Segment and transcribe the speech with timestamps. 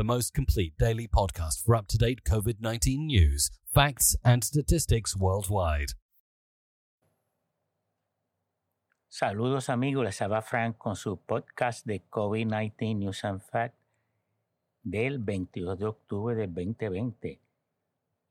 [0.00, 5.14] the most complete daily podcast for up to date COVID 19 news, facts, and statistics
[5.14, 5.92] worldwide.
[9.10, 13.76] Saludos amigos, les habla Frank con su podcast de COVID-19 News and Facts
[14.82, 17.38] del 22 de octubre del 2020.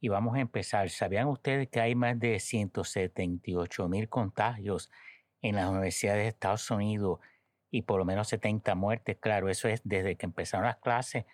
[0.02, 0.90] Y vamos a empezar.
[0.90, 4.90] ¿Sabían ustedes que hay más de 178 mil contagios
[5.44, 7.20] en las universidades de Estados Unidos
[7.70, 9.18] y por lo menos 70 muertes?
[9.20, 11.26] Claro, eso es desde que empezaron las clases,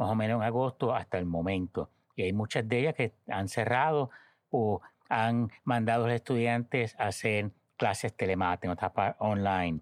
[0.00, 1.90] más o menos en agosto hasta el momento.
[2.16, 4.08] Y hay muchas de ellas que han cerrado
[4.48, 8.78] o han mandado a los estudiantes a hacer clases telemáticas,
[9.18, 9.80] online.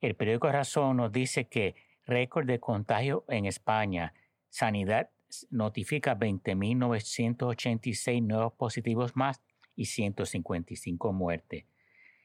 [0.00, 1.74] El periódico Razón nos dice que
[2.06, 4.14] récord de contagio en España.
[4.48, 5.10] Sanidad
[5.50, 9.42] notifica 20.986 nuevos positivos más
[9.74, 11.64] y 155 muertes.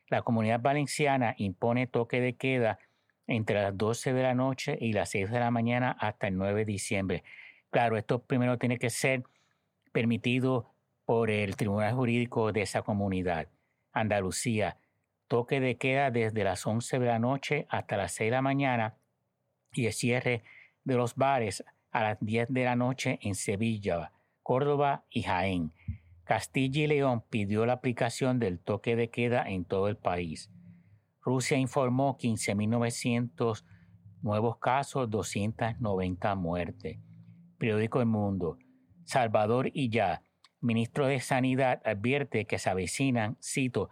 [0.09, 2.77] La comunidad valenciana impone toque de queda
[3.27, 6.59] entre las 12 de la noche y las 6 de la mañana hasta el 9
[6.59, 7.23] de diciembre.
[7.69, 9.23] Claro, esto primero tiene que ser
[9.91, 10.73] permitido
[11.05, 13.47] por el Tribunal Jurídico de esa comunidad.
[13.91, 14.77] Andalucía,
[15.27, 18.97] toque de queda desde las 11 de la noche hasta las 6 de la mañana
[19.73, 20.43] y el cierre
[20.83, 24.11] de los bares a las 10 de la noche en Sevilla,
[24.43, 25.73] Córdoba y Jaén.
[26.23, 30.49] Castilla y León pidió la aplicación del toque de queda en todo el país.
[31.27, 33.65] Rusia informó 15.900
[34.21, 36.99] nuevos casos, 290 muertes.
[37.57, 38.57] Periódico El Mundo.
[39.03, 39.91] Salvador y.
[40.61, 43.89] Ministro de Sanidad advierte que se avecinan, cito,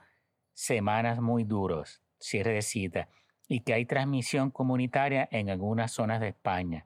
[0.54, 3.10] semanas muy duros, cierre de cita,
[3.50, 6.86] y que hay transmisión comunitaria en algunas zonas de España.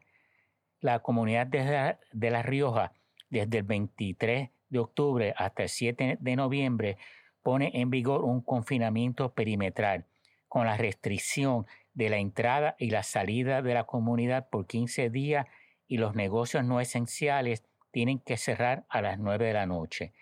[0.79, 1.99] La comunidad de
[2.31, 2.93] La, Rioja,
[3.29, 6.97] desde el 23 de octubre hasta el 7 de noviembre,
[7.43, 10.08] pone en vigor un confinamiento perimetral
[10.49, 15.47] con la restricción de la entrada y la salida de la comunidad por 15 días
[15.87, 20.13] y los negocios no esenciales tienen que cerrar a las 9 de la noche.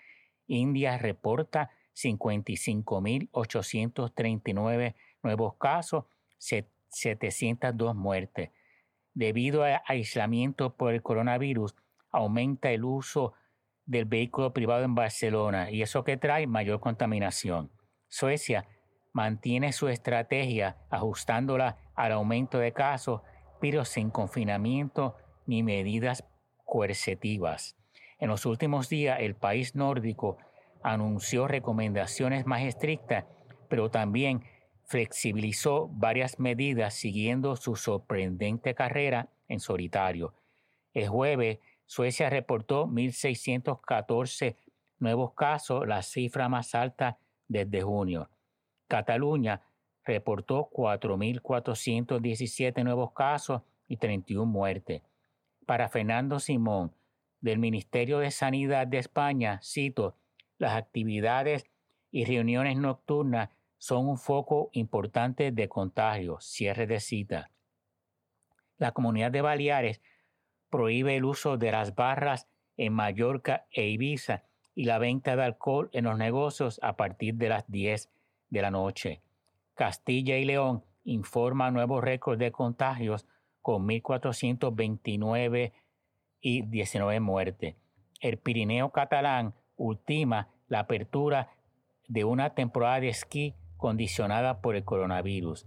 [0.45, 6.05] India reporta 55.839 nuevos casos,
[6.37, 8.51] 702 muertes.
[9.13, 11.75] Debido al aislamiento por el coronavirus,
[12.11, 13.33] aumenta el uso
[13.85, 17.71] del vehículo privado en Barcelona y eso que trae mayor contaminación.
[18.07, 18.67] Suecia
[19.17, 23.21] mantiene su estrategia ajustándola al aumento de casos,
[23.59, 25.15] pero sin confinamiento
[25.47, 26.23] ni medidas
[26.65, 27.75] coercitivas.
[28.19, 30.37] En los últimos días, el país nórdico
[30.83, 33.25] anunció recomendaciones más estrictas,
[33.69, 34.43] pero también
[34.85, 40.35] flexibilizó varias medidas siguiendo su sorprendente carrera en solitario.
[40.93, 41.57] El jueves,
[41.87, 44.57] Suecia reportó 1.614
[44.99, 47.17] nuevos casos, la cifra más alta
[47.47, 48.29] desde junio.
[48.87, 49.61] Cataluña
[50.03, 55.03] reportó 4.417 nuevos casos y 31 muertes.
[55.65, 56.93] Para Fernando Simón,
[57.41, 60.15] del Ministerio de Sanidad de España, cito,
[60.57, 61.65] las actividades
[62.11, 67.51] y reuniones nocturnas son un foco importante de contagio, cierre de cita.
[68.77, 70.01] La comunidad de Baleares
[70.69, 74.43] prohíbe el uso de las barras en Mallorca e Ibiza
[74.73, 78.09] y la venta de alcohol en los negocios a partir de las 10
[78.49, 79.21] de la noche.
[79.75, 83.27] Castilla y León informa nuevos récords de contagios
[83.61, 85.73] con 1.429
[86.41, 87.75] y 19 muertes.
[88.21, 91.49] El Pirineo catalán ultima la apertura
[92.07, 95.65] de una temporada de esquí condicionada por el coronavirus.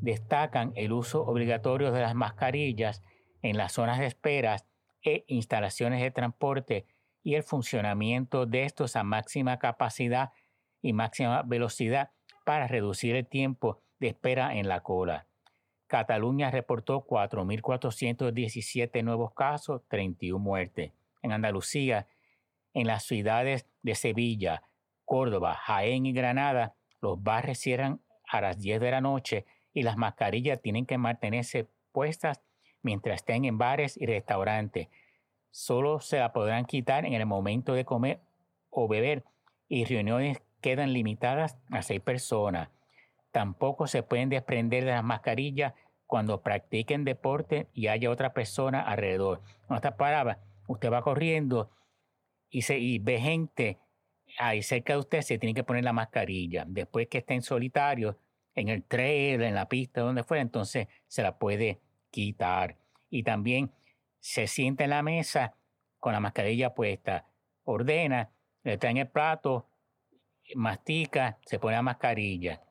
[0.00, 3.02] Destacan el uso obligatorio de las mascarillas
[3.42, 4.66] en las zonas de esperas
[5.02, 6.86] e instalaciones de transporte
[7.22, 10.30] y el funcionamiento de estos a máxima capacidad
[10.80, 12.10] y máxima velocidad
[12.44, 15.26] para reducir el tiempo de espera en la cola.
[15.86, 20.92] Cataluña reportó 4.417 nuevos casos, 31 muertes.
[21.20, 22.08] En Andalucía,
[22.72, 24.62] en las ciudades de Sevilla,
[25.04, 29.96] Córdoba, Jaén y Granada, los bares cierran a las 10 de la noche y las
[29.96, 32.40] mascarillas tienen que mantenerse puestas
[32.80, 34.88] mientras estén en bares y restaurantes.
[35.50, 38.20] Solo se la podrán quitar en el momento de comer
[38.70, 39.24] o beber
[39.68, 42.70] y reuniones quedan limitadas a seis personas.
[43.30, 45.74] Tampoco se pueden desprender de las mascarillas
[46.06, 49.42] cuando practiquen deporte y haya otra persona alrededor.
[49.68, 51.70] En otras palabras, usted va corriendo
[52.48, 53.78] y, se, y ve gente
[54.38, 56.64] ahí cerca de usted, se tiene que poner la mascarilla.
[56.66, 58.18] Después que esté en solitario,
[58.54, 61.80] en el trail, en la pista, donde fuera, entonces se la puede
[62.10, 62.76] quitar.
[63.10, 63.72] Y también
[64.20, 65.56] se sienta en la mesa
[65.98, 67.26] con la mascarilla puesta,
[67.64, 68.30] ordena,
[68.64, 69.66] le traen el plato,
[70.54, 72.62] mastica, se pone la mascarilla.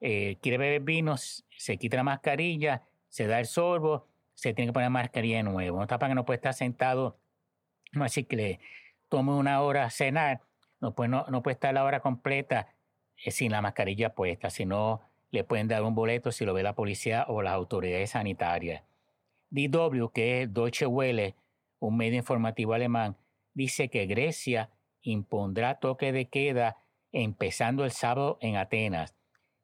[0.00, 4.72] Eh, quiere beber vino, se quita la mascarilla, se da el sorbo, se tiene que
[4.72, 5.78] poner mascarilla de nuevo.
[5.78, 7.18] No está para que no puede estar sentado,
[7.92, 8.60] no así que le
[9.08, 10.42] tome una hora a cenar,
[10.80, 12.68] no puede, no, puede estar la hora completa
[13.16, 15.00] eh, sin la mascarilla puesta, sino
[15.30, 18.82] le pueden dar un boleto si lo ve la policía o las autoridades sanitarias.
[19.50, 21.34] DW, que es Deutsche Welle,
[21.80, 23.16] un medio informativo alemán,
[23.54, 24.70] dice que Grecia
[25.02, 26.76] impondrá toque de queda
[27.12, 29.14] empezando el sábado en Atenas,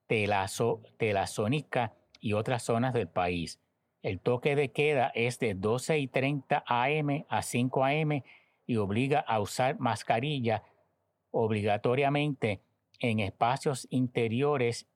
[0.06, 3.60] Telazónica y otras zonas del país.
[4.02, 8.22] El toque de queda es de 12 y 30 am a 5 am
[8.66, 10.62] y obliga a usar mascarilla
[11.30, 12.60] obligatoriamente
[12.98, 14.86] en espacios interiores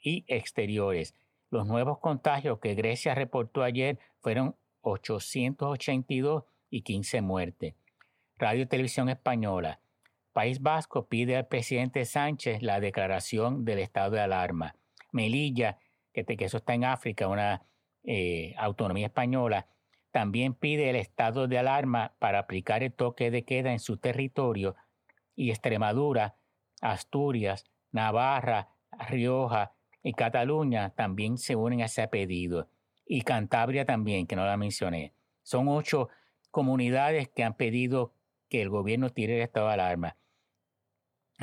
[0.00, 1.14] y exteriores.
[1.50, 7.74] Los nuevos contagios que Grecia reportó ayer fueron 882 y 15 muertes.
[8.36, 9.80] Radio y Televisión Española.
[10.34, 14.74] País Vasco pide al presidente Sánchez la declaración del estado de alarma.
[15.12, 15.78] Melilla,
[16.12, 17.62] que, que eso está en África, una
[18.02, 19.68] eh, autonomía española,
[20.10, 24.74] también pide el estado de alarma para aplicar el toque de queda en su territorio
[25.36, 26.34] y Extremadura,
[26.80, 28.70] Asturias, Navarra,
[29.08, 29.72] Rioja
[30.02, 32.68] y Cataluña también se unen a ese pedido.
[33.06, 35.14] Y Cantabria también, que no la mencioné.
[35.44, 36.08] Son ocho
[36.50, 38.12] comunidades que han pedido
[38.48, 40.16] que el gobierno tire el estado de alarma.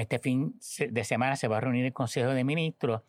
[0.01, 0.59] Este fin
[0.89, 3.01] de semana se va a reunir el Consejo de Ministros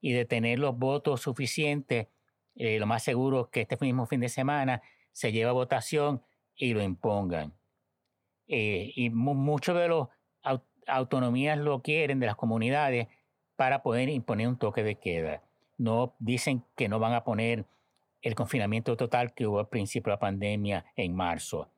[0.00, 2.08] y de tener los votos suficientes
[2.56, 4.82] eh, lo más seguro es que este mismo fin de semana
[5.12, 6.22] se lleve a votación
[6.56, 7.52] y lo impongan.
[8.46, 13.08] Eh, y muchos de las autonomías lo quieren, de las comunidades,
[13.56, 15.42] para poder imponer un toque de queda.
[15.78, 17.66] No dicen que no van a poner
[18.22, 21.70] el confinamiento total que hubo al principio de la pandemia en marzo.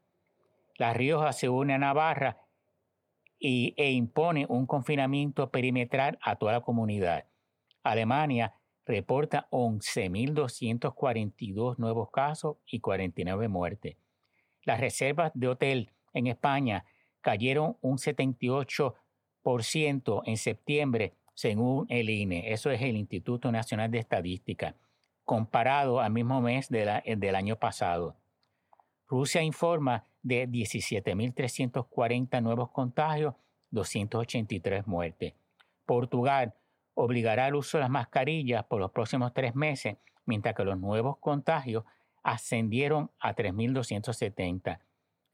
[0.77, 2.46] La Rioja se une a Navarra
[3.39, 7.25] y, e impone un confinamiento perimetral a toda la comunidad.
[7.83, 8.55] Alemania
[8.85, 13.97] reporta 11.242 nuevos casos y 49 muertes.
[14.63, 16.85] Las reservas de hotel en España
[17.21, 22.53] cayeron un 78% en septiembre, según el INE.
[22.53, 24.77] Eso es el Instituto Nacional de Estadística,
[25.25, 28.17] comparado al mismo mes del año pasado.
[29.09, 33.35] Rusia informa de 17.340 nuevos contagios,
[33.71, 35.35] 283 muertes.
[35.85, 36.55] Portugal
[36.95, 41.19] obligará al uso de las mascarillas por los próximos tres meses, mientras que los nuevos
[41.19, 41.85] contagios
[42.25, 44.81] ascendieron a 3.270.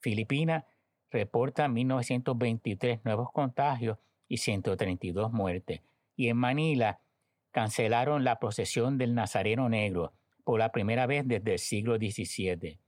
[0.00, 0.64] Filipinas
[1.10, 3.96] reporta 1.923 nuevos contagios
[4.28, 5.80] y 132 muertes.
[6.16, 7.00] Y en Manila
[7.50, 10.12] cancelaron la procesión del Nazareno Negro
[10.44, 12.78] por la primera vez desde el siglo XVII.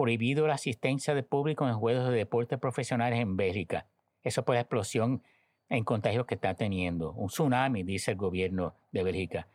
[0.00, 3.86] Prohibido la asistencia de público en juegos de deporte profesionales en Bélgica.
[4.22, 5.22] Eso por la explosión
[5.68, 7.12] en contagios que está teniendo.
[7.12, 9.46] Un tsunami, dice el gobierno de Bélgica.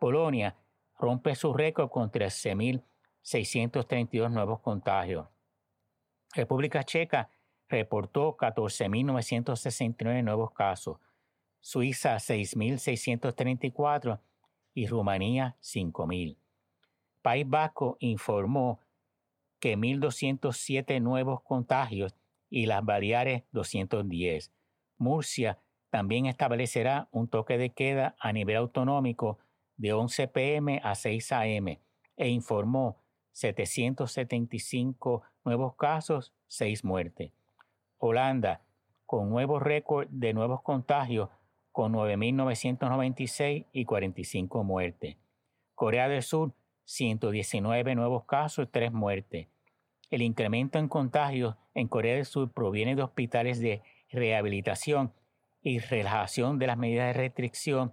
[0.00, 0.56] Polonia
[0.98, 5.28] rompe su récord con 13.632 nuevos contagios.
[6.34, 7.30] República Checa
[7.68, 10.98] reportó 14.969 nuevos casos.
[11.60, 14.18] Suiza 6.634
[14.74, 16.36] y Rumanía 5.000.
[17.22, 18.80] País Vasco informó
[19.66, 22.14] que 1.207 nuevos contagios
[22.48, 24.52] y las Baleares 210.
[24.96, 25.58] Murcia
[25.90, 29.40] también establecerá un toque de queda a nivel autonómico
[29.76, 31.78] de 11 pm a 6 am
[32.16, 33.02] e informó
[33.32, 37.32] 775 nuevos casos, 6 muertes.
[37.98, 38.60] Holanda,
[39.04, 41.28] con nuevo récord de nuevos contagios,
[41.72, 45.16] con 9.996 y 45 muertes.
[45.74, 46.52] Corea del Sur,
[46.84, 49.48] 119 nuevos casos, 3 muertes.
[50.10, 55.12] El incremento en contagios en Corea del Sur proviene de hospitales de rehabilitación
[55.62, 57.92] y relajación de las medidas de restricción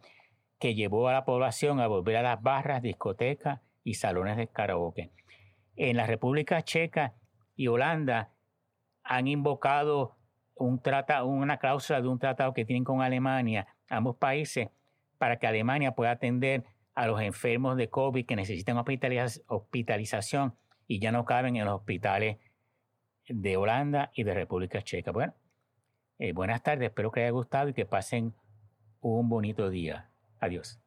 [0.59, 5.11] que llevó a la población a volver a las barras, discotecas y salones de karaoke.
[5.75, 7.15] En la República Checa
[7.55, 8.31] y Holanda
[9.03, 10.15] han invocado
[10.55, 14.69] una cláusula de un tratado que tienen con Alemania, ambos países,
[15.17, 20.55] para que Alemania pueda atender a los enfermos de COVID que necesitan hospitalización
[20.93, 22.37] y ya no caben en los hospitales
[23.27, 25.11] de Holanda y de República Checa.
[25.11, 25.33] Bueno,
[26.19, 28.35] eh, buenas tardes, espero que haya gustado y que pasen
[29.01, 30.11] un bonito día.
[30.39, 30.82] Adiós.